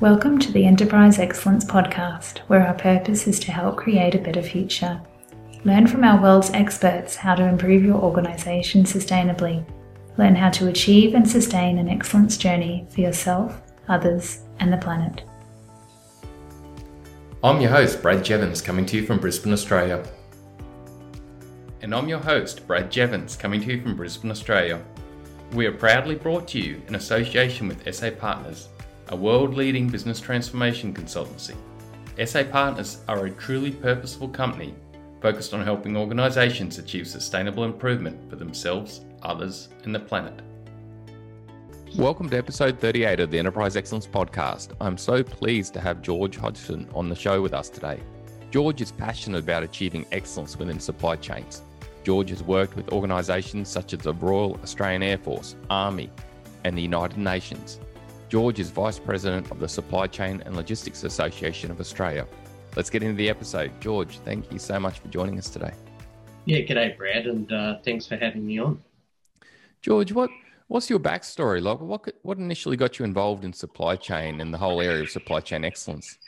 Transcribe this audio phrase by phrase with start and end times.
[0.00, 4.42] Welcome to the Enterprise Excellence Podcast, where our purpose is to help create a better
[4.42, 5.00] future.
[5.62, 9.64] Learn from our world's experts how to improve your organization sustainably.
[10.18, 15.22] Learn how to achieve and sustain an excellence journey for yourself, others, and the planet.
[17.44, 20.04] I'm your host, Brad Jevons, coming to you from Brisbane, Australia.
[21.82, 24.82] And I'm your host, Brad Jevons, coming to you from Brisbane, Australia.
[25.52, 28.70] We are proudly brought to you in association with SA Partners,
[29.08, 31.54] a world leading business transformation consultancy.
[32.26, 34.74] SA Partners are a truly purposeful company
[35.20, 40.40] focused on helping organisations achieve sustainable improvement for themselves, others, and the planet.
[41.96, 44.72] Welcome to episode 38 of the Enterprise Excellence Podcast.
[44.80, 48.00] I'm so pleased to have George Hodgson on the show with us today.
[48.50, 51.62] George is passionate about achieving excellence within supply chains.
[52.04, 56.10] George has worked with organisations such as the Royal Australian Air Force, Army,
[56.64, 57.80] and the United Nations.
[58.34, 62.26] George is Vice President of the Supply Chain and Logistics Association of Australia.
[62.74, 63.70] Let's get into the episode.
[63.80, 65.72] George, thank you so much for joining us today.
[66.44, 68.82] Yeah, g'day, Brad, and uh, thanks for having me on.
[69.82, 70.30] George, what
[70.66, 71.62] what's your backstory?
[71.62, 75.10] Like, what what initially got you involved in supply chain and the whole area of
[75.10, 76.18] supply chain excellence?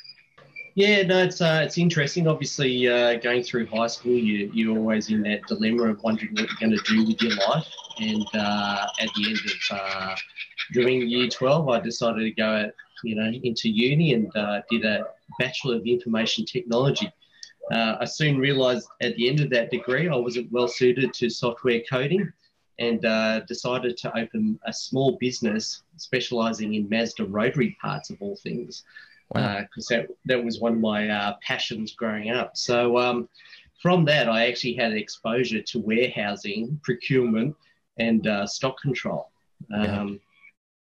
[0.76, 2.28] Yeah, no, it's uh, it's interesting.
[2.28, 6.46] Obviously, uh, going through high school, you you're always in that dilemma of wondering what
[6.48, 7.66] you're going to do with your life.
[7.98, 10.18] And uh, at the end of
[10.70, 12.70] uh, doing year twelve, I decided to go,
[13.04, 15.06] you know, into uni and uh, did a
[15.38, 17.10] bachelor of information technology.
[17.72, 21.28] Uh, I soon realised at the end of that degree, I wasn't well suited to
[21.28, 22.32] software coding,
[22.78, 23.00] and
[23.46, 28.84] decided to open a small business specialising in Mazda rotary parts of all things
[29.32, 29.96] because wow.
[29.96, 32.56] uh, that that was one of my uh, passions growing up.
[32.56, 33.28] So um,
[33.80, 37.56] from that, I actually had exposure to warehousing, procurement,
[37.98, 39.30] and uh, stock control.
[39.72, 40.14] Um, yeah.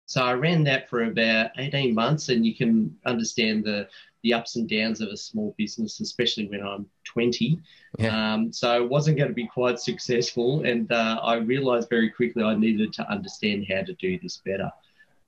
[0.07, 3.89] So I ran that for about 18 months, and you can understand the
[4.23, 7.61] the ups and downs of a small business, especially when I'm 20.
[7.99, 8.35] Yeah.
[8.35, 12.43] Um, so I wasn't going to be quite successful, and uh, I realized very quickly
[12.43, 14.71] I needed to understand how to do this better.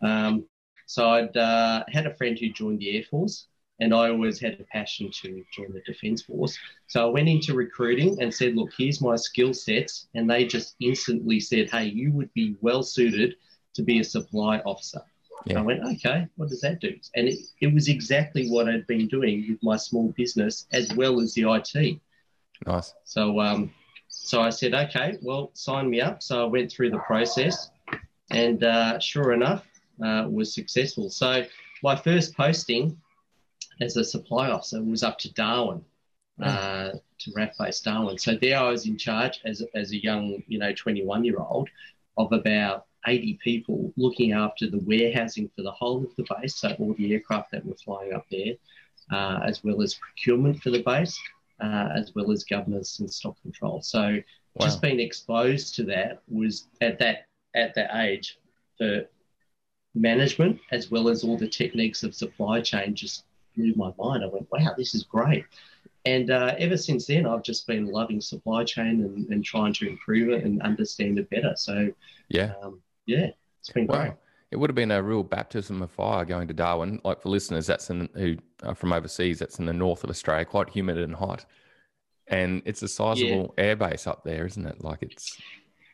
[0.01, 0.47] Um,
[0.87, 3.47] so I'd uh, had a friend who joined the Air Force,
[3.81, 6.59] and I always had a passion to join the Defence Force.
[6.87, 10.77] So I went into recruiting and said, "Look, here's my skill sets," and they just
[10.81, 13.35] instantly said, "Hey, you would be well suited
[13.79, 15.01] to be a supply officer."
[15.47, 15.61] Yeah.
[15.61, 19.09] I went, "Okay, what does that do?" And it, it was exactly what I'd been
[19.09, 22.01] doing with my small business as well as the IT.
[22.67, 22.95] Nice.
[23.05, 23.73] So um,
[24.09, 27.71] so I said, "Okay, well, sign me up." So I went through the process,
[28.31, 29.65] and uh, sure enough
[30.05, 31.11] uh, was successful.
[31.11, 31.45] So
[31.83, 32.99] my first posting
[33.81, 35.85] as a supply officer was up to Darwin,
[36.39, 36.45] hmm.
[36.45, 36.91] uh,
[37.21, 38.19] to RAAF Base Darwin.
[38.19, 41.69] So there I was in charge as, as a young, you know, 21 year old
[42.17, 46.75] of about 80 people looking after the warehousing for the whole of the base, so
[46.79, 48.55] all the aircraft that were flying up there,
[49.11, 51.19] uh, as well as procurement for the base,
[51.61, 53.81] uh, as well as governance and stock control.
[53.83, 54.01] So
[54.55, 54.67] wow.
[54.67, 58.39] just being exposed to that was at that at that age
[58.77, 59.07] for
[59.95, 63.25] management as well as all the techniques of supply chain just
[63.57, 64.23] blew my mind.
[64.23, 65.45] I went, wow, this is great.
[66.05, 69.89] And uh, ever since then, I've just been loving supply chain and, and trying to
[69.89, 71.55] improve it and understand it better.
[71.57, 71.93] So,
[72.29, 74.03] yeah, um, yeah, it's been wow.
[74.03, 74.13] great.
[74.51, 77.01] It would have been a real baptism of fire going to Darwin.
[77.05, 79.39] Like for listeners, that's in who are from overseas.
[79.39, 81.45] That's in the north of Australia, quite humid and hot,
[82.29, 83.75] and it's a sizable yeah.
[83.75, 84.85] airbase up there, isn't it?
[84.85, 85.37] Like it's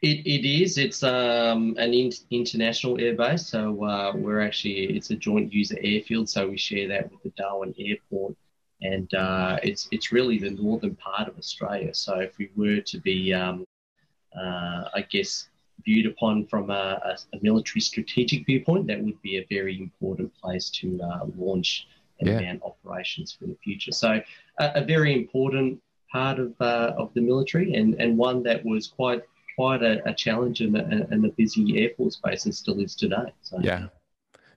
[0.02, 0.76] it, it is.
[0.76, 6.28] It's um, an in, international airbase, so uh, we're actually it's a joint user airfield,
[6.28, 8.36] so we share that with the Darwin Airport,
[8.82, 11.94] and uh, it's it's really the northern part of Australia.
[11.94, 13.64] So if we were to be, um,
[14.36, 15.48] uh, I guess,
[15.84, 20.70] viewed upon from a, a, military strategic viewpoint, that would be a very important place
[20.70, 21.86] to uh, launch
[22.20, 22.54] and yeah.
[22.64, 23.92] operations for the future.
[23.92, 24.20] So
[24.58, 25.80] a, a very important
[26.10, 29.22] part of uh, of the military, and and one that was quite
[29.56, 33.32] quite a, a challenge and a busy Air Force base and still is today.
[33.42, 33.58] So.
[33.60, 33.86] Yeah.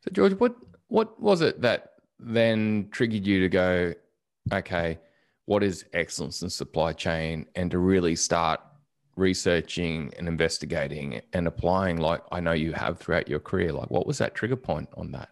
[0.04, 0.56] So George, what
[0.88, 3.94] what was it that then triggered you to go,
[4.52, 5.00] okay,
[5.46, 8.62] what is excellence in supply chain, and to really start
[9.18, 13.74] researching and investigating and applying, like I know you have throughout your career.
[13.74, 15.30] Like, what was that trigger point on that?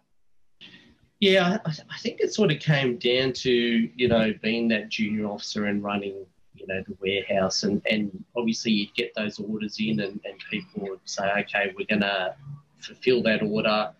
[1.20, 5.64] Yeah, I think it sort of came down to you know being that junior officer
[5.66, 6.26] and running
[6.58, 10.88] you know the warehouse and and obviously you'd get those orders in and, and people
[10.88, 12.34] would say okay we're going to
[12.78, 13.92] fulfill that order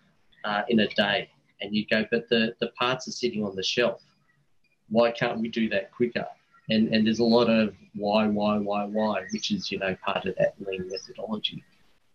[0.43, 1.29] uh, in a day
[1.61, 4.01] and you'd go but the the parts are sitting on the shelf
[4.89, 6.25] why can't we do that quicker
[6.69, 10.25] and and there's a lot of why why why why which is you know part
[10.25, 11.63] of that lean methodology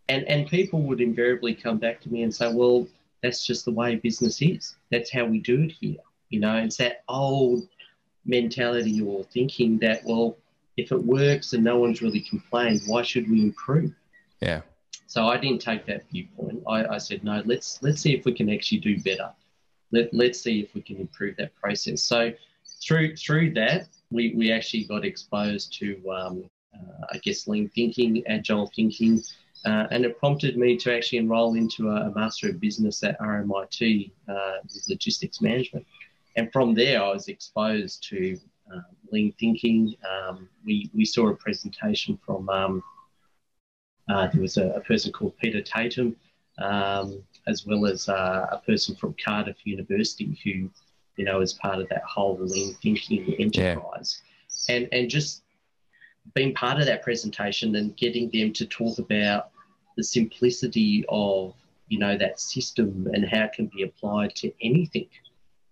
[0.08, 2.86] and and people would invariably come back to me and say well
[3.22, 4.76] that's just the way business is.
[4.90, 5.96] That's how we do it here.
[6.28, 7.68] You know, it's that old
[8.24, 10.36] mentality or thinking that, well,
[10.76, 13.92] if it works and no one's really complained, why should we improve?
[14.40, 14.62] Yeah.
[15.06, 16.62] So I didn't take that viewpoint.
[16.66, 19.30] I, I said, no, let's let's see if we can actually do better.
[19.92, 22.02] Let, let's see if we can improve that process.
[22.02, 22.32] So
[22.82, 26.44] through through that, we, we actually got exposed to, um,
[26.74, 29.22] uh, I guess, lean thinking, agile thinking,
[29.64, 33.18] uh, and it prompted me to actually enroll into a, a Master of Business at
[33.20, 35.86] RMIT uh, with logistics management.
[36.36, 38.38] And from there, I was exposed to
[38.72, 38.80] uh,
[39.10, 39.94] lean thinking.
[40.10, 42.82] Um, we, we saw a presentation from, um,
[44.08, 46.16] uh, there was a, a, person called Peter Tatum,
[46.58, 50.70] um, as well as uh, a person from Cardiff University who,
[51.22, 54.22] you know, as part of that whole lean thinking enterprise.
[54.68, 54.74] Yeah.
[54.74, 55.44] And, and just
[56.34, 59.50] being part of that presentation and getting them to talk about
[59.96, 61.54] the simplicity of
[61.86, 65.06] you know that system and how it can be applied to anything.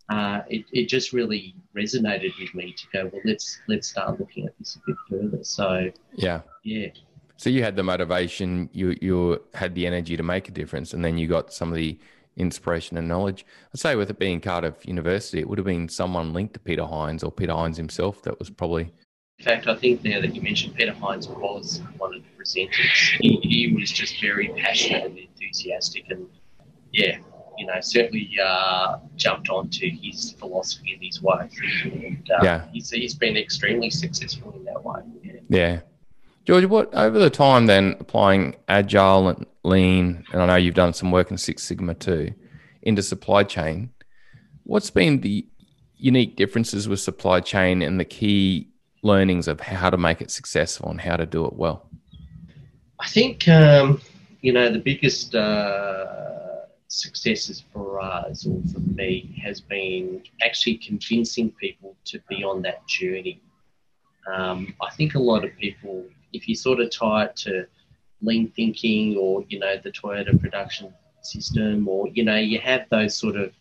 [0.08, 4.47] Uh, it, it just really resonated with me to go well let's let's start looking
[4.47, 6.88] at this a bit further so yeah yeah
[7.37, 11.05] so you had the motivation you you had the energy to make a difference and
[11.05, 11.97] then you got some of the
[12.41, 13.45] inspiration and knowledge
[13.75, 16.85] i'd say with it being cardiff university it would have been someone linked to peter
[16.85, 18.93] hines or peter hines himself that was probably
[19.39, 23.17] in fact, I think now that you mentioned Peter Hines was one of the presenters.
[23.21, 26.29] He, he was just very passionate and enthusiastic, and
[26.93, 27.17] yeah,
[27.57, 31.49] you know, certainly uh, jumped onto his philosophy and his way.
[31.85, 32.65] And uh, yeah.
[32.73, 35.01] he's, he's been extremely successful in that way.
[35.23, 35.41] Yeah.
[35.49, 35.81] yeah.
[36.50, 40.93] George, what over the time then applying agile and lean, and I know you've done
[40.93, 42.35] some work in Six Sigma too,
[42.82, 43.91] into supply chain.
[44.64, 45.47] What's been the
[45.97, 48.69] unique differences with supply chain and the key
[49.05, 51.88] learnings of how to make it successful and how to do it well?
[52.99, 54.00] I think um,
[54.41, 61.52] you know the biggest uh, successes for us or for me has been actually convincing
[61.61, 63.41] people to be on that journey.
[64.26, 67.67] Um, I think a lot of people, if you sort of tie it to
[68.23, 70.93] lean thinking or you know the Toyota production
[71.23, 73.53] system, or you know you have those sort of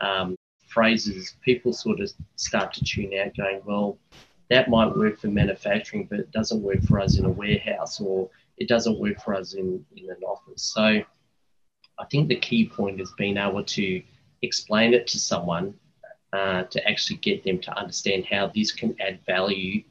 [0.00, 0.36] um,
[0.68, 3.98] phrases, people sort of start to tune out, going, well,
[4.50, 8.28] that might work for manufacturing, but it doesn't work for us in a warehouse or
[8.56, 10.62] it doesn't work for us in, in an office.
[10.62, 10.80] So
[11.98, 14.02] I think the key point is being able to
[14.42, 15.74] explain it to someone
[16.32, 19.82] uh, to actually get them to understand how this can add value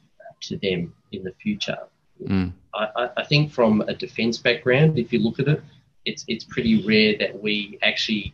[0.42, 1.78] to them in the future.
[2.24, 2.54] Mm.
[2.74, 5.64] I, I think from a defense background, if you look at it,
[6.06, 8.34] it's, it's pretty rare that we actually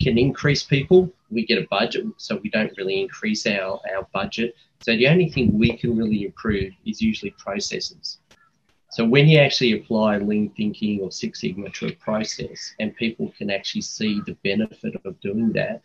[0.00, 1.12] can increase people.
[1.30, 4.54] We get a budget, so we don't really increase our, our budget.
[4.80, 8.18] So the only thing we can really improve is usually processes.
[8.90, 13.34] So when you actually apply lean thinking or Six Sigma to a process and people
[13.36, 15.82] can actually see the benefit of doing that,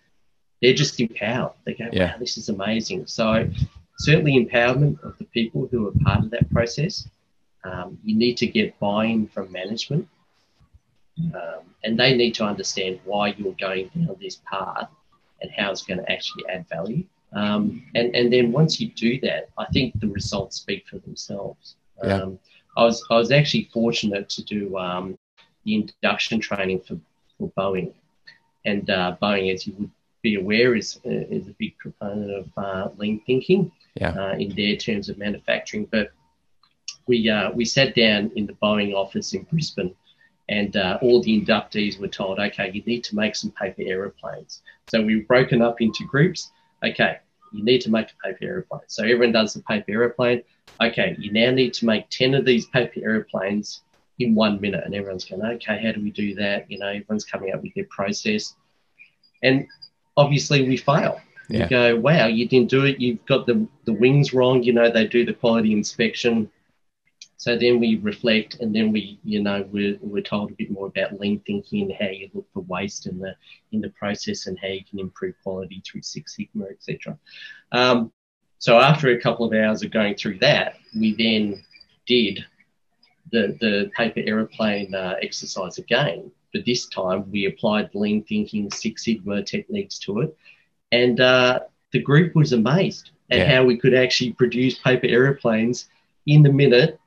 [0.62, 1.54] they're just empowered.
[1.66, 2.12] They go, yeah.
[2.12, 3.08] wow, this is amazing.
[3.08, 3.50] So
[3.98, 7.08] certainly empowerment of the people who are part of that process.
[7.64, 10.08] Um, you need to get buy-in from management
[11.36, 14.90] um, and they need to understand why you're going down this path
[15.42, 17.04] and how it's going to actually add value.
[17.34, 21.76] Um, and, and then once you do that, I think the results speak for themselves.
[22.04, 22.22] Yeah.
[22.22, 22.40] Um,
[22.78, 25.18] I, was, I was actually fortunate to do um,
[25.64, 26.98] the induction training for,
[27.38, 27.94] for Boeing.
[28.66, 29.92] And uh, Boeing, as you would
[30.22, 34.12] be aware, is, is a big proponent of uh, lean thinking yeah.
[34.12, 35.88] uh, in their terms of manufacturing.
[35.92, 36.12] But
[37.09, 39.94] we, uh, we sat down in the Boeing office in Brisbane
[40.47, 44.61] and uh, all the inductees were told, okay, you need to make some paper aeroplanes.
[44.87, 46.51] So we were broken up into groups.
[46.83, 47.18] Okay,
[47.51, 48.81] you need to make a paper aeroplane.
[48.87, 50.44] So everyone does the paper aeroplane.
[50.81, 53.81] Okay, you now need to make 10 of these paper aeroplanes
[54.19, 54.83] in one minute.
[54.85, 56.69] And everyone's going, okay, how do we do that?
[56.69, 58.56] You know, everyone's coming up with their process.
[59.44, 59.68] And
[60.16, 61.21] obviously we fail.
[61.49, 61.63] Yeah.
[61.63, 62.99] You go, wow, you didn't do it.
[62.99, 64.63] You've got the, the wings wrong.
[64.63, 66.49] You know, they do the quality inspection
[67.40, 70.88] so then we reflect, and then we, you know, we're, we're told a bit more
[70.88, 73.34] about lean thinking and how you look for waste in the
[73.72, 77.18] in the process and how you can improve quality through Six Sigma, etc.
[77.72, 78.12] Um,
[78.58, 81.64] so after a couple of hours of going through that, we then
[82.06, 82.44] did
[83.31, 89.06] the the paper aeroplane uh, exercise again, but this time we applied lean thinking Six
[89.06, 90.38] Sigma techniques to it,
[90.92, 91.62] and uh,
[91.94, 93.56] the group was amazed at yeah.
[93.56, 95.88] how we could actually produce paper aeroplanes
[96.28, 96.99] in the minute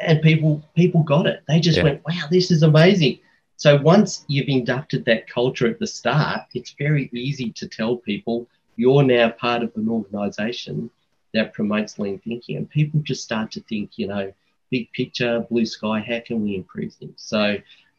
[0.00, 1.42] and people people got it.
[1.48, 1.84] They just yeah.
[1.84, 3.18] went, "Wow, this is amazing."
[3.56, 8.46] So once you've inducted that culture at the start, it's very easy to tell people
[8.76, 10.90] you're now part of an organization
[11.34, 14.32] that promotes lean thinking, and people just start to think, you know,
[14.70, 15.98] big picture, blue sky.
[16.00, 17.14] How can we improve things?
[17.16, 17.56] So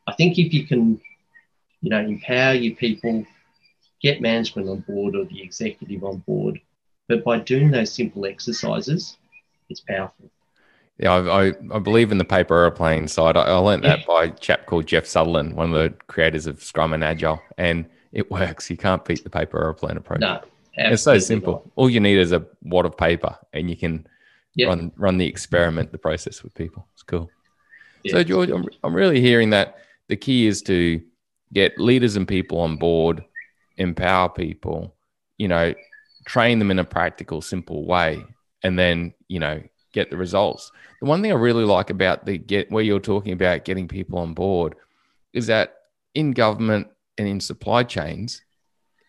[0.08, 1.02] I think if you can
[1.82, 3.26] you know, empower your people,
[4.02, 6.60] get management on board or the executive on board.
[7.08, 9.18] But by doing those simple exercises,
[9.70, 10.30] it's powerful.
[11.00, 13.38] Yeah, I, I, I believe in the paper airplane side.
[13.38, 14.06] I, I learned that yeah.
[14.06, 17.86] by a chap called Jeff Sutherland, one of the creators of Scrum and Agile, and
[18.12, 18.70] it works.
[18.70, 20.20] You can't beat the paper airplane approach.
[20.20, 20.42] No,
[20.76, 21.54] it's so simple.
[21.54, 21.72] Not.
[21.78, 24.08] All you need is a wad of paper, and you can
[24.60, 26.86] run run the experiment, the process with people.
[26.94, 27.30] It's cool.
[28.04, 28.14] Yeah.
[28.14, 29.78] So George, I'm, I'm really hearing that
[30.10, 31.02] the key is to
[31.54, 33.24] get leaders and people on board,
[33.78, 34.96] empower people,
[35.38, 35.74] you know,
[36.26, 38.26] train them in a practical, simple way,
[38.64, 39.62] and then you know
[40.00, 40.72] get the results.
[41.02, 44.20] The one thing I really like about the get where you're talking about getting people
[44.20, 44.76] on board
[45.34, 45.76] is that
[46.16, 46.88] in government
[47.18, 48.42] and in supply chains,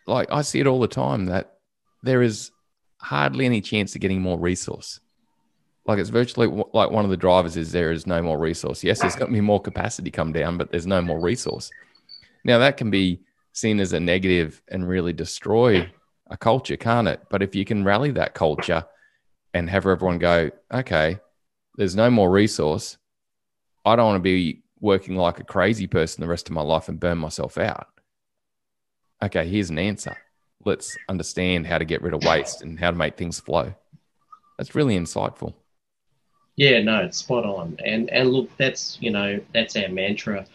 [0.06, 1.58] like I see it all the time that
[2.02, 2.50] there is
[2.98, 5.00] hardly any chance of getting more resource.
[5.86, 8.84] Like it's virtually like one of the drivers is there is no more resource.
[8.84, 11.70] Yes, there's going to be more capacity come down, but there's no more resource.
[12.44, 13.20] Now that can be
[13.52, 15.90] seen as a negative and really destroy
[16.28, 17.20] a culture, can't it?
[17.30, 18.84] But if you can rally that culture
[19.54, 21.18] and have everyone go, okay,
[21.76, 22.98] there's no more resource.
[23.84, 26.88] I don't want to be working like a crazy person the rest of my life
[26.88, 27.88] and burn myself out.
[29.22, 30.16] Okay, here's an answer.
[30.64, 33.74] Let's understand how to get rid of waste and how to make things flow.
[34.58, 35.54] That's really insightful.
[36.56, 37.78] Yeah, no, it's spot on.
[37.84, 40.46] And and look, that's you know that's our mantra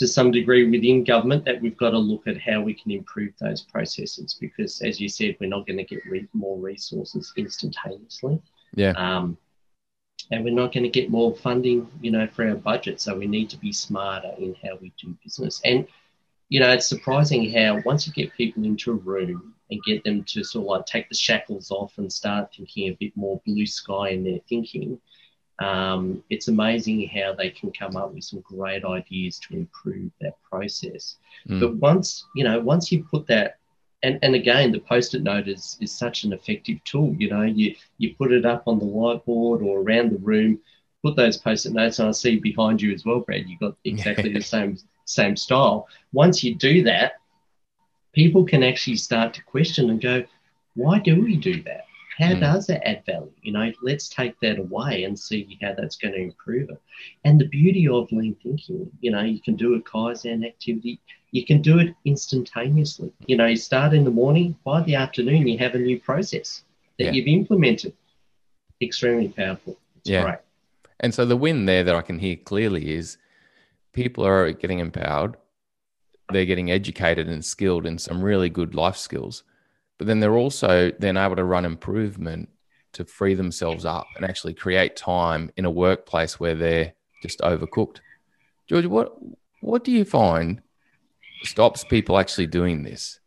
[0.00, 3.34] to some degree within government that we've got to look at how we can improve
[3.38, 8.40] those processes because, as you said, we're not going to get re- more resources instantaneously.
[8.74, 8.92] Yeah.
[8.92, 9.36] Um,
[10.30, 12.98] and we're not going to get more funding, you know, for our budget.
[12.98, 15.60] So we need to be smarter in how we do business.
[15.66, 15.86] And
[16.48, 20.24] you know, it's surprising how once you get people into a room and get them
[20.24, 23.66] to sort of like take the shackles off and start thinking a bit more blue
[23.66, 24.98] sky in their thinking,
[25.60, 30.34] um, it's amazing how they can come up with some great ideas to improve that
[30.42, 31.16] process.
[31.48, 31.60] Mm.
[31.60, 33.58] But once, you know, once you put that,
[34.02, 37.14] and, and again, the post-it note is, is such an effective tool.
[37.18, 40.58] You know, you, you put it up on the whiteboard or around the room,
[41.04, 44.32] put those post-it notes, and I see behind you as well, Brad, you've got exactly
[44.32, 45.88] the same same style.
[46.12, 47.14] Once you do that,
[48.12, 50.24] people can actually start to question and go,
[50.74, 51.84] why do we do that?
[52.20, 52.40] How mm.
[52.40, 53.32] does it add value?
[53.40, 56.80] You know, let's take that away and see how that's going to improve it.
[57.24, 61.00] And the beauty of lean thinking, you know, you can do a Kaizen activity,
[61.30, 63.10] you can do it instantaneously.
[63.26, 66.62] You know, you start in the morning, by the afternoon, you have a new process
[66.98, 67.12] that yeah.
[67.12, 67.94] you've implemented.
[68.82, 69.78] Extremely powerful.
[70.00, 70.22] It's yeah.
[70.22, 70.38] great.
[71.00, 73.16] And so the win there that I can hear clearly is
[73.94, 75.36] people are getting empowered,
[76.30, 79.42] they're getting educated and skilled in some really good life skills
[80.00, 82.48] but then they're also then able to run improvement
[82.94, 87.98] to free themselves up and actually create time in a workplace where they're just overcooked.
[88.66, 89.14] George, what
[89.60, 90.62] what do you find
[91.42, 93.20] stops people actually doing this?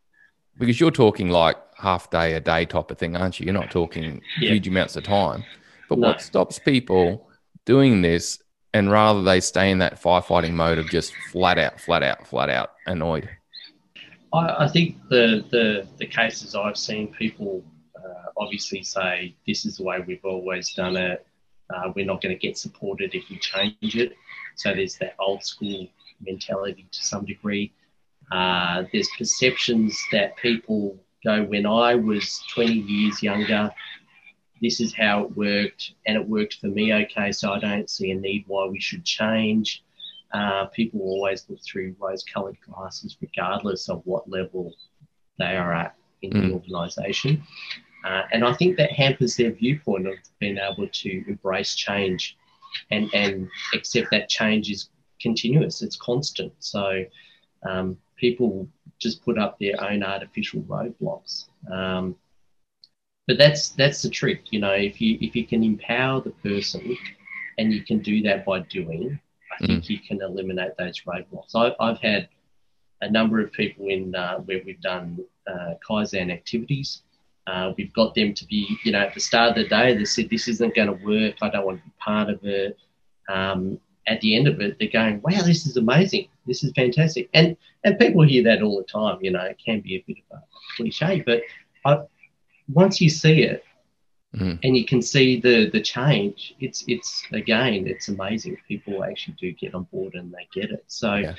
[0.58, 3.44] Because you're talking like half day a day type of thing, aren't you?
[3.44, 4.50] You're not talking yeah.
[4.50, 5.44] huge amounts of time.
[5.88, 6.08] But no.
[6.08, 7.30] what stops people
[7.64, 12.02] doing this and rather they stay in that firefighting mode of just flat out, flat
[12.02, 13.28] out, flat out annoyed?
[14.34, 17.64] I, I think the, the, the cases I've seen people
[17.96, 21.24] uh, obviously say this is the way we've always done it.
[21.72, 24.14] Uh, we're not going to get supported if we change it.
[24.56, 25.86] So there's that old school
[26.20, 27.72] mentality to some degree.
[28.32, 33.70] Uh, there's perceptions that people go, when I was 20 years younger,
[34.60, 38.10] this is how it worked, and it worked for me okay, so I don't see
[38.10, 39.83] a need why we should change
[40.34, 44.74] uh, people always look through rose coloured glasses, regardless of what level
[45.38, 46.48] they are at in mm.
[46.48, 47.42] the organisation.
[48.04, 52.36] Uh, and I think that hampers their viewpoint of being able to embrace change
[52.90, 56.52] and, and accept that change is continuous, it's constant.
[56.58, 57.04] So
[57.66, 61.46] um, people just put up their own artificial roadblocks.
[61.72, 62.16] Um,
[63.26, 64.72] but that's that's the trick, you know.
[64.72, 66.94] If you if you can empower the person,
[67.56, 69.18] and you can do that by doing,
[69.60, 69.90] I think mm.
[69.90, 71.54] you can eliminate those roadblocks.
[71.54, 72.28] I, I've had
[73.00, 77.02] a number of people in uh, where we've done uh, Kaizen activities.
[77.46, 80.04] Uh, we've got them to be, you know, at the start of the day, they
[80.04, 81.34] said, this isn't going to work.
[81.42, 82.78] I don't want to be part of it.
[83.28, 86.28] Um, at the end of it, they're going, wow, this is amazing.
[86.46, 87.28] This is fantastic.
[87.34, 90.18] And, and people hear that all the time, you know, it can be a bit
[90.30, 90.42] of a
[90.76, 91.42] cliche, but
[91.84, 92.04] I,
[92.72, 93.64] once you see it,
[94.34, 94.58] mm.
[94.62, 96.54] and you can see the the change.
[96.60, 98.56] It's it's again, it's amazing.
[98.68, 100.84] People actually do get on board and they get it.
[100.86, 101.34] So yeah.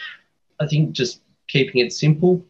[0.59, 2.43] I think just keeping it simple,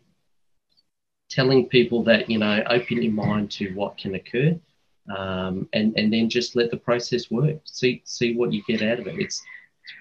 [1.30, 4.58] telling people that you know, open your mind to what can occur.
[5.16, 7.58] Um, and and then just let the process work.
[7.66, 9.20] See see what you get out of it.
[9.20, 9.44] It's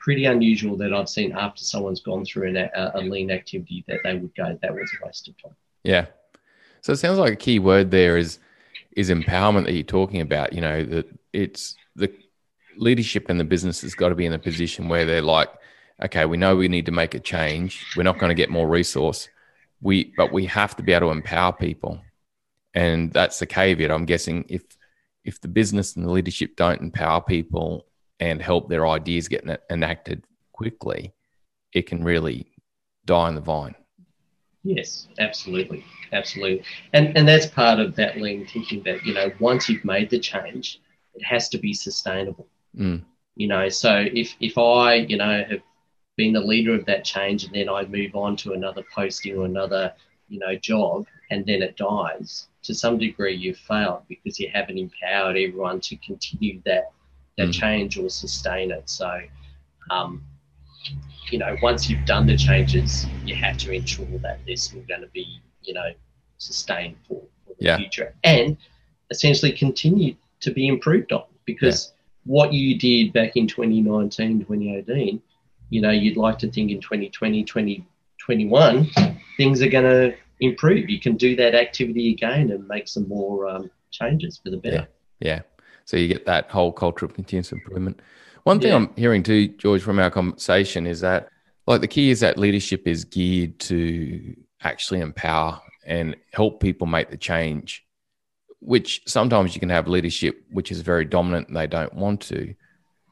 [0.00, 4.00] pretty unusual that I've seen after someone's gone through an, a, a lean activity that
[4.04, 5.56] they would go, that was a waste of time.
[5.82, 6.06] Yeah.
[6.80, 8.38] So it sounds like a key word there is
[8.96, 10.52] is empowerment that you're talking about.
[10.52, 12.12] You know that it's the
[12.76, 15.48] leadership and the business has got to be in a position where they're like,
[16.02, 17.84] okay, we know we need to make a change.
[17.96, 19.28] We're not going to get more resource.
[19.80, 22.00] We but we have to be able to empower people,
[22.74, 23.90] and that's the caveat.
[23.90, 24.62] I'm guessing if
[25.24, 27.86] if the business and the leadership don't empower people
[28.20, 31.12] and help their ideas get enacted quickly,
[31.72, 32.52] it can really
[33.04, 33.74] die in the vine.
[34.64, 39.68] Yes, absolutely, absolutely, and and that's part of that lean thinking that you know once
[39.68, 40.80] you've made the change,
[41.14, 42.48] it has to be sustainable.
[42.74, 43.04] Mm.
[43.36, 45.60] You know, so if if I you know have
[46.16, 49.44] been the leader of that change and then I move on to another posting or
[49.44, 49.92] another
[50.28, 54.78] you know job and then it dies, to some degree you've failed because you haven't
[54.78, 56.90] empowered everyone to continue that
[57.36, 57.52] that mm.
[57.52, 58.88] change or sustain it.
[58.88, 59.20] So.
[59.90, 60.24] Um,
[61.30, 65.00] you know, once you've done the changes, you have to ensure that they're still going
[65.00, 65.90] to be, you know,
[66.38, 67.76] sustained for, for the yeah.
[67.76, 68.56] future and
[69.10, 72.32] essentially continue to be improved on because yeah.
[72.32, 75.22] what you did back in 2019, 2018,
[75.70, 78.90] you know, you'd like to think in 2020, 2021,
[79.36, 80.88] things are going to improve.
[80.88, 84.86] You can do that activity again and make some more um, changes for the better.
[85.20, 85.36] Yeah.
[85.36, 85.40] yeah.
[85.84, 88.00] So you get that whole culture of continuous improvement.
[88.44, 88.76] One thing yeah.
[88.76, 91.28] I'm hearing too, George, from our conversation is that
[91.66, 97.10] like the key is that leadership is geared to actually empower and help people make
[97.10, 97.84] the change,
[98.60, 102.54] which sometimes you can have leadership which is very dominant and they don't want to.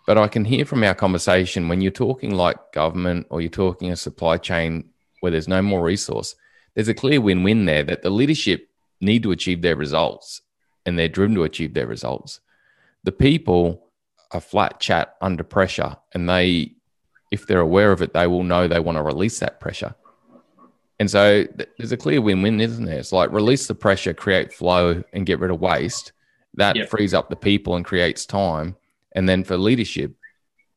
[0.07, 3.91] But I can hear from our conversation when you're talking like government or you're talking
[3.91, 6.35] a supply chain where there's no more resource,
[6.75, 8.69] there's a clear win win there that the leadership
[9.01, 10.43] need to achieve their results
[10.85, 12.41] and they're driven to achieve their results.
[13.05, 13.82] The people
[14.35, 16.73] a flat chat under pressure and they
[17.31, 19.95] if they're aware of it they will know they want to release that pressure.
[20.99, 22.99] And so th- there's a clear win-win isn't there?
[22.99, 26.13] It's like release the pressure create flow and get rid of waste.
[26.55, 26.91] That yep.
[26.91, 28.77] frees up the people and creates time.
[29.15, 30.15] And then for leadership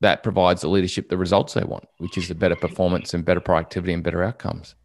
[0.01, 3.39] that provides the leadership the results they want which is the better performance and better
[3.39, 4.75] productivity and better outcomes.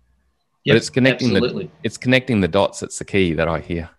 [0.64, 1.64] Yep, but it's connecting absolutely.
[1.64, 3.90] the it's connecting the dots that's the key that i hear.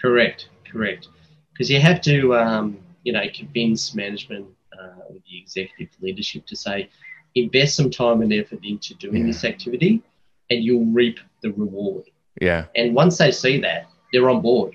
[0.00, 1.08] Correct correct.
[1.52, 4.46] Because you have to um, you know, convince management
[4.78, 6.88] uh, with the executive leadership to say,
[7.34, 9.26] invest some time and effort into doing yeah.
[9.26, 10.02] this activity,
[10.50, 12.04] and you'll reap the reward.
[12.40, 12.66] Yeah.
[12.74, 14.74] And once they see that, they're on board.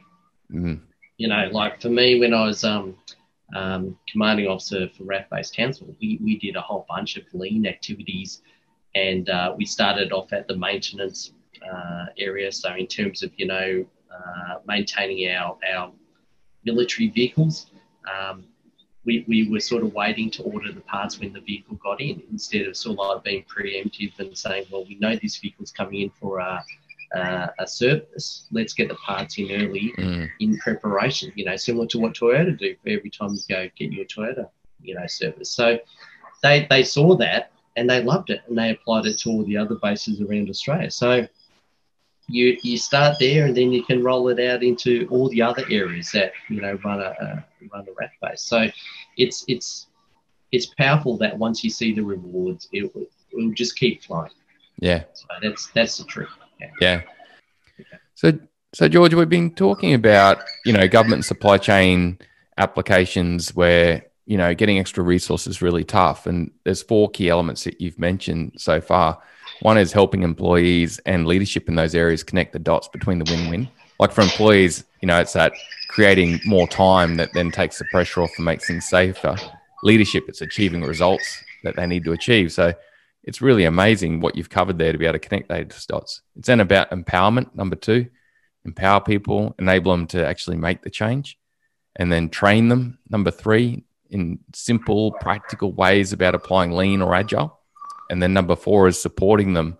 [0.51, 0.79] Mm.
[1.17, 2.95] You know, like for me, when I was um,
[3.55, 7.65] um, commanding officer for RAAF Base Townsville, we, we did a whole bunch of lean
[7.65, 8.41] activities,
[8.95, 11.31] and uh, we started off at the maintenance
[11.69, 12.51] uh, area.
[12.51, 15.91] So in terms of you know uh, maintaining our our
[16.63, 17.67] military vehicles,
[18.07, 18.45] um,
[19.05, 22.21] we, we were sort of waiting to order the parts when the vehicle got in
[22.31, 26.01] instead of sort of like being preemptive and saying, well, we know this vehicle's coming
[26.01, 26.63] in for a,
[27.13, 28.47] a, a service.
[28.51, 30.27] Let's get the parts in early mm.
[30.39, 33.91] in preparation, you know, similar to what Toyota do for every time you go get
[33.91, 34.49] your Toyota,
[34.81, 35.51] you know, service.
[35.51, 35.79] So
[36.41, 39.57] they, they saw that and they loved it and they applied it to all the
[39.57, 40.89] other bases around Australia.
[40.89, 41.27] So
[42.27, 45.63] you you start there and then you can roll it out into all the other
[45.69, 48.41] areas that you know run a, run a RAAF base.
[48.41, 48.67] So
[49.17, 49.87] it's it's
[50.51, 54.31] it's powerful that once you see the rewards, it will, it will just keep flowing.
[54.79, 56.29] Yeah, so that's that's the truth.
[56.59, 56.71] Yeah.
[56.81, 57.01] yeah.
[58.15, 58.39] So
[58.73, 62.19] so George, we've been talking about you know government supply chain
[62.57, 67.79] applications where you know getting extra resources really tough, and there's four key elements that
[67.79, 69.21] you've mentioned so far.
[69.61, 73.69] One is helping employees and leadership in those areas connect the dots between the win-win.
[73.99, 75.53] Like for employees, you know, it's that
[75.89, 79.37] creating more time that then takes the pressure off and makes things safer.
[79.83, 82.51] Leadership, it's achieving results that they need to achieve.
[82.51, 82.73] So
[83.23, 86.21] it's really amazing what you've covered there to be able to connect those dots.
[86.35, 88.07] It's then about empowerment, number two,
[88.65, 91.37] empower people, enable them to actually make the change,
[91.95, 97.59] and then train them, number three, in simple, practical ways about applying lean or agile.
[98.09, 99.77] And then number four is supporting them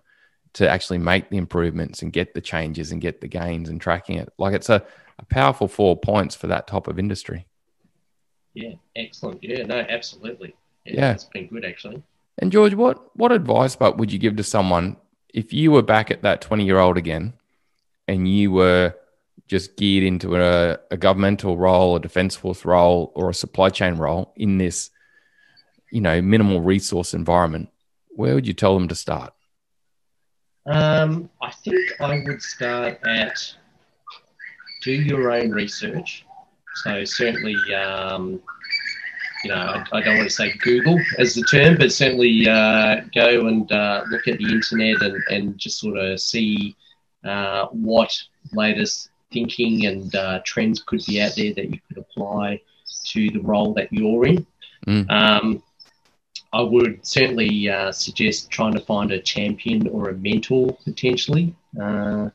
[0.54, 4.16] to actually make the improvements and get the changes and get the gains and tracking
[4.16, 4.32] it.
[4.38, 4.82] Like it's a,
[5.18, 7.46] a powerful four points for that type of industry.
[8.54, 9.42] Yeah, excellent.
[9.42, 10.56] Yeah, no, absolutely.
[10.86, 11.12] Yeah, yeah.
[11.12, 12.02] it's been good actually.
[12.38, 14.96] And George, what what advice but would you give to someone
[15.34, 17.34] if you were back at that 20 year old again
[18.08, 18.94] and you were
[19.48, 23.96] just geared into a, a governmental role, a defense force role, or a supply chain
[23.96, 24.90] role in this,
[25.90, 27.68] you know, minimal resource environment?
[28.16, 29.32] Where would you tell them to start?
[30.66, 33.54] Um, I think I would start at
[34.82, 36.24] do your own research.
[36.82, 38.40] So certainly, um,
[39.44, 43.02] you know, I, I, don't want to say Google as the term, but certainly uh,
[43.14, 46.76] go and uh, look at the internet and, and just sort of see
[47.24, 48.16] uh, what
[48.52, 52.60] latest thinking and uh, trends could be out there that you could apply
[53.06, 54.46] to the role that you're in.
[54.86, 55.10] Mm.
[55.10, 55.62] Um,
[56.56, 62.30] I would certainly uh, suggest trying to find a champion or a mentor potentially uh,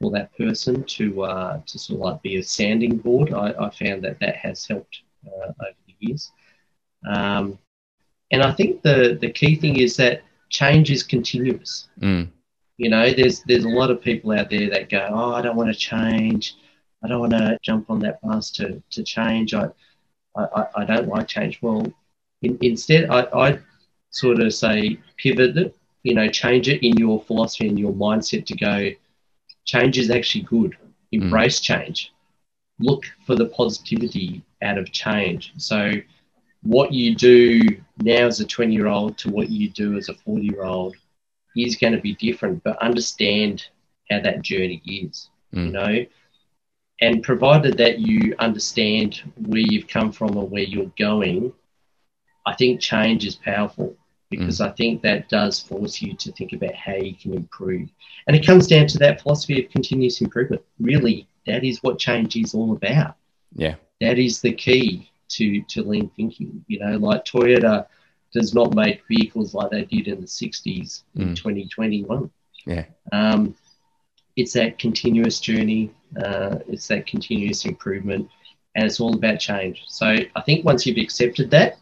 [0.00, 3.34] for that person to uh, to sort of like be a sounding board.
[3.34, 6.30] I, I found that that has helped uh, over the years.
[7.08, 7.58] Um,
[8.30, 11.88] and I think the the key thing is that change is continuous.
[12.00, 12.28] Mm.
[12.76, 15.56] You know, there's there's a lot of people out there that go, oh, I don't
[15.56, 16.54] want to change.
[17.02, 19.54] I don't want to jump on that bus to, to change.
[19.54, 19.66] I,
[20.36, 21.60] I, I don't like change.
[21.62, 21.92] Well,
[22.46, 23.58] in, instead, I, I
[24.10, 28.46] sort of say pivot it, you know, change it in your philosophy and your mindset
[28.46, 28.90] to go,
[29.64, 30.76] change is actually good.
[31.12, 31.64] Embrace mm.
[31.64, 32.12] change.
[32.78, 35.52] Look for the positivity out of change.
[35.56, 35.92] So,
[36.62, 37.60] what you do
[37.98, 40.96] now as a 20 year old to what you do as a 40 year old
[41.56, 43.64] is going to be different, but understand
[44.10, 45.66] how that journey is, mm.
[45.66, 46.06] you know.
[47.00, 51.52] And provided that you understand where you've come from or where you're going,
[52.46, 53.96] I think change is powerful
[54.30, 54.66] because mm.
[54.66, 57.88] I think that does force you to think about how you can improve.
[58.26, 60.62] And it comes down to that philosophy of continuous improvement.
[60.80, 63.16] Really, that is what change is all about.
[63.54, 63.74] Yeah.
[64.00, 66.64] That is the key to, to lean thinking.
[66.68, 67.86] You know, like Toyota
[68.32, 71.22] does not make vehicles like they did in the 60s mm.
[71.22, 72.30] in 2021.
[72.66, 72.84] Yeah.
[73.12, 73.54] Um,
[74.36, 75.90] it's that continuous journey,
[76.22, 78.28] uh, it's that continuous improvement,
[78.74, 79.84] and it's all about change.
[79.88, 81.78] So I think once you've accepted that,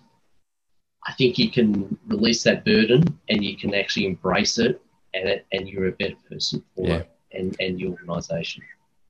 [1.07, 4.81] I think you can release that burden and you can actually embrace it,
[5.13, 6.95] and it, and you're a better person for yeah.
[6.97, 8.63] it and, and your organisation.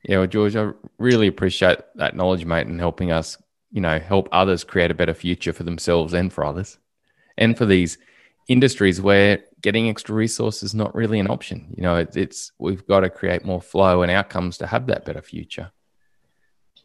[0.02, 3.38] Yeah, well, George, I really appreciate that knowledge, mate, and helping us,
[3.72, 6.78] you know, help others create a better future for themselves and for others
[7.36, 7.98] and for these
[8.48, 11.72] industries where getting extra resources is not really an option.
[11.76, 15.04] You know, it, it's we've got to create more flow and outcomes to have that
[15.04, 15.70] better future.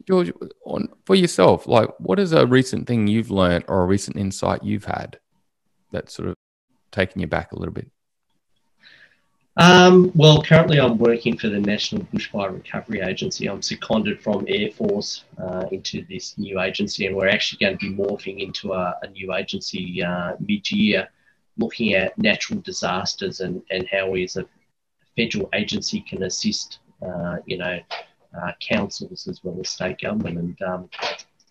[0.06, 0.32] George,
[0.64, 4.64] on, for yourself, like what is a recent thing you've learned or a recent insight
[4.64, 5.18] you've had
[5.92, 6.34] that's sort of
[6.90, 7.90] taken you back a little bit?
[9.56, 13.48] Um, well, currently I'm working for the National Bushfire Recovery Agency.
[13.48, 17.90] I'm seconded from Air Force uh, into this new agency, and we're actually going to
[17.90, 21.08] be morphing into a, a new agency uh, mid-year,
[21.58, 24.46] looking at natural disasters and, and how we as a
[25.16, 27.78] federal agency can assist, uh, you know,
[28.40, 30.38] uh, councils as well as state government.
[30.38, 30.90] And um,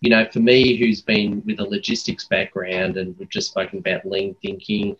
[0.00, 4.06] you know, for me, who's been with a logistics background, and we've just spoken about
[4.06, 4.96] lean thinking,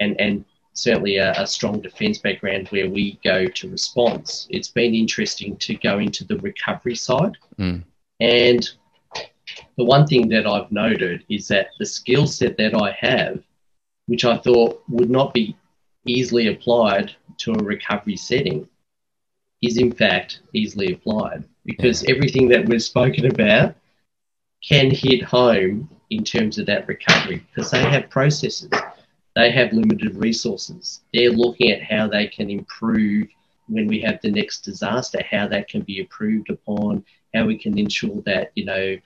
[0.00, 4.94] and and certainly a, a, strong defence background where we go to response, it's been
[4.94, 7.36] interesting to go into the recovery side.
[7.58, 7.84] Mm.
[8.20, 8.70] And
[9.76, 13.42] the one thing that I've noted is that the skill set that I have,
[14.06, 15.56] which I thought would not be
[16.06, 18.68] easily applied to a recovery setting,
[19.62, 22.14] is in fact easily applied because yeah.
[22.14, 23.74] everything that we've spoken about
[24.66, 28.70] can hit home in terms of that recovery because they have processes
[29.34, 31.00] they have limited resources.
[31.12, 33.28] They're looking at how they can improve
[33.68, 37.78] when we have the next disaster, how that can be improved upon, how we can
[37.78, 38.96] ensure that, you know,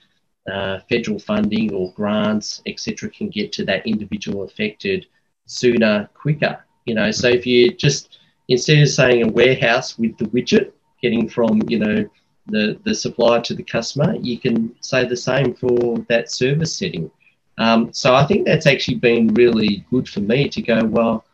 [0.51, 5.05] uh, federal funding or grants, etc., can get to that individual affected
[5.45, 6.63] sooner, quicker.
[6.85, 11.29] You know, so if you just instead of saying a warehouse with the widget getting
[11.29, 12.09] from, you know,
[12.47, 17.11] the, the supplier to the customer, you can say the same for that service setting.
[17.57, 21.25] Um, so I think that's actually been really good for me to go, well,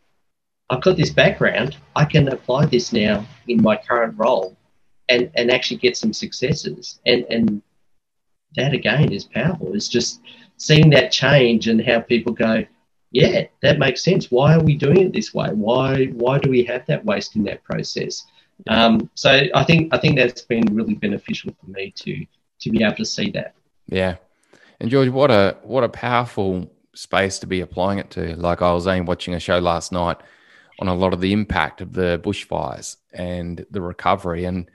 [0.70, 4.56] I've got this background, I can apply this now in my current role
[5.08, 7.00] and, and actually get some successes.
[7.04, 7.62] And, and
[8.56, 9.74] that again is powerful.
[9.74, 10.20] It's just
[10.56, 12.64] seeing that change and how people go,
[13.14, 14.28] yeah, that makes sense.
[14.32, 15.48] Why are we doing it this way?
[15.50, 18.26] Why why do we have that waste in that process?
[18.66, 22.26] Um, so I think I think that's been really beneficial for me to
[22.60, 23.54] to be able to see that.
[23.86, 24.16] Yeah,
[24.80, 28.34] and George, what a what a powerful space to be applying it to.
[28.34, 30.16] Like I was only watching a show last night
[30.80, 34.68] on a lot of the impact of the bushfires and the recovery, and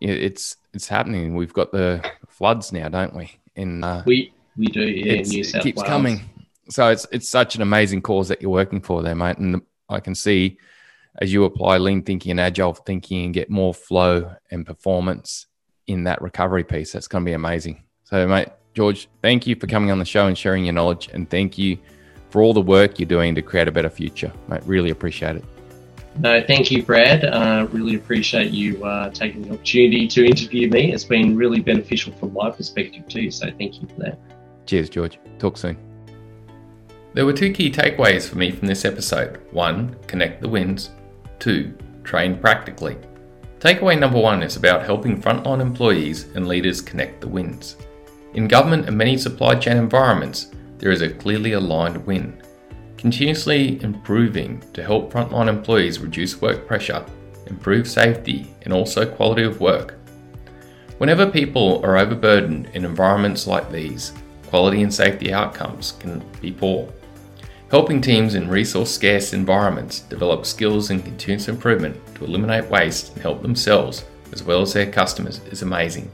[0.00, 1.34] it's it's happening.
[1.34, 3.30] We've got the floods now, don't we?
[3.56, 5.20] In uh, we we do, yeah.
[5.20, 5.88] New South it keeps Wales.
[5.88, 6.30] coming.
[6.68, 9.38] So it's it's such an amazing cause that you're working for there, mate.
[9.38, 10.58] And I can see
[11.20, 15.46] as you apply lean thinking and agile thinking and get more flow and performance
[15.86, 17.84] in that recovery piece, that's going to be amazing.
[18.04, 21.08] So, mate, George, thank you for coming on the show and sharing your knowledge.
[21.12, 21.78] And thank you
[22.30, 24.32] for all the work you're doing to create a better future.
[24.48, 25.44] Mate, really appreciate it.
[26.18, 27.24] No, thank you, Brad.
[27.24, 30.92] Uh, really appreciate you uh, taking the opportunity to interview me.
[30.92, 33.30] It's been really beneficial from my perspective too.
[33.30, 34.18] So thank you for that.
[34.66, 35.18] Cheers, George.
[35.38, 35.93] Talk soon.
[37.14, 39.40] There were two key takeaways for me from this episode.
[39.52, 40.90] One, connect the wins.
[41.38, 41.72] Two,
[42.02, 42.96] train practically.
[43.60, 47.76] Takeaway number one is about helping frontline employees and leaders connect the wins.
[48.34, 50.48] In government and many supply chain environments,
[50.78, 52.42] there is a clearly aligned win.
[52.96, 57.06] Continuously improving to help frontline employees reduce work pressure,
[57.46, 59.94] improve safety, and also quality of work.
[60.98, 64.12] Whenever people are overburdened in environments like these,
[64.48, 66.92] quality and safety outcomes can be poor.
[67.70, 73.22] Helping teams in resource scarce environments develop skills and continuous improvement to eliminate waste and
[73.22, 76.10] help themselves as well as their customers is amazing.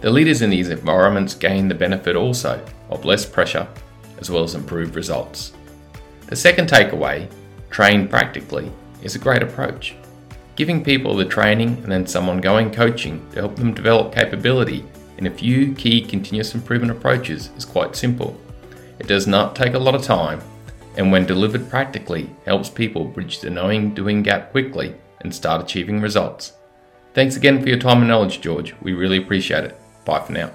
[0.00, 3.68] The leaders in these environments gain the benefit also of less pressure
[4.18, 5.52] as well as improved results.
[6.26, 7.30] The second takeaway,
[7.70, 8.72] train practically,
[9.02, 9.94] is a great approach.
[10.56, 14.84] Giving people the training and then some ongoing coaching to help them develop capability
[15.18, 18.40] in a few key continuous improvement approaches is quite simple.
[18.98, 20.40] It does not take a lot of time
[20.98, 26.00] and when delivered practically helps people bridge the knowing doing gap quickly and start achieving
[26.00, 26.52] results.
[27.14, 28.74] Thanks again for your time and knowledge, George.
[28.82, 29.80] We really appreciate it.
[30.04, 30.50] Bye for now.